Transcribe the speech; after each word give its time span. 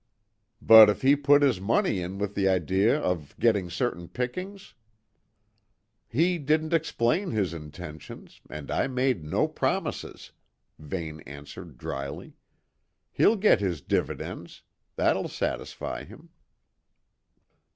"But 0.63 0.89
if 0.89 1.03
he 1.03 1.15
put 1.15 1.43
his 1.43 1.61
money 1.61 2.01
in 2.01 2.17
with 2.17 2.33
the 2.33 2.49
idea 2.49 2.99
of 2.99 3.37
getting 3.39 3.69
certain 3.69 4.07
pickings?" 4.07 4.73
"He 6.07 6.39
didn't 6.39 6.73
explain 6.73 7.29
his 7.29 7.53
intentions, 7.53 8.41
and 8.49 8.71
I 8.71 8.87
made 8.87 9.23
no 9.23 9.47
promises," 9.47 10.31
Vane 10.79 11.19
answered 11.27 11.77
dryly. 11.77 12.33
"He'll 13.11 13.35
get 13.37 13.59
his 13.59 13.79
dividends; 13.81 14.63
that'll 14.95 15.29
satisfy 15.29 16.03
him." 16.05 16.29